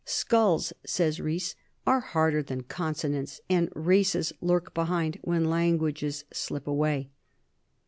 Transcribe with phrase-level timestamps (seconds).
[0.03, 1.53] "Skulls," says Rhys,
[1.85, 7.11] "are harder than consonants, and races lurk behind when languages slip away."